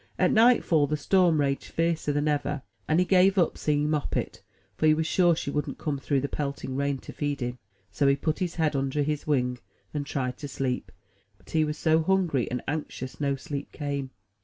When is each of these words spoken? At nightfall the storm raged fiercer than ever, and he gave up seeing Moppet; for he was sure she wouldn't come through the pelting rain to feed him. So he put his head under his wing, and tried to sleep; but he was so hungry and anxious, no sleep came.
At 0.17 0.31
nightfall 0.31 0.87
the 0.87 0.97
storm 0.97 1.39
raged 1.39 1.65
fiercer 1.65 2.11
than 2.11 2.27
ever, 2.27 2.63
and 2.87 2.97
he 2.99 3.05
gave 3.05 3.37
up 3.37 3.55
seeing 3.55 3.87
Moppet; 3.87 4.41
for 4.75 4.87
he 4.87 4.95
was 4.95 5.05
sure 5.05 5.35
she 5.35 5.51
wouldn't 5.51 5.77
come 5.77 5.99
through 5.99 6.21
the 6.21 6.27
pelting 6.27 6.75
rain 6.75 6.97
to 6.97 7.13
feed 7.13 7.39
him. 7.39 7.59
So 7.91 8.07
he 8.07 8.15
put 8.15 8.39
his 8.39 8.55
head 8.55 8.75
under 8.75 9.03
his 9.03 9.27
wing, 9.27 9.59
and 9.93 10.03
tried 10.03 10.37
to 10.37 10.47
sleep; 10.47 10.91
but 11.37 11.51
he 11.51 11.63
was 11.63 11.77
so 11.77 12.01
hungry 12.01 12.49
and 12.49 12.63
anxious, 12.67 13.21
no 13.21 13.35
sleep 13.35 13.71
came. 13.71 14.09